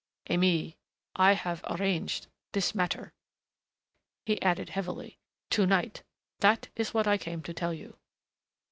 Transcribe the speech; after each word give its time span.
"Aimée, 0.31 0.77
I 1.15 1.33
have 1.33 1.63
arranged 1.69 2.25
this 2.53 2.73
matter." 2.73 3.13
He 4.25 4.41
added 4.41 4.69
heavily, 4.69 5.19
"To 5.51 5.67
night. 5.67 6.01
That 6.39 6.69
is 6.75 6.91
what 6.91 7.05
I 7.07 7.19
came 7.19 7.43
to 7.43 7.53
tell 7.53 7.71
you." 7.75 7.97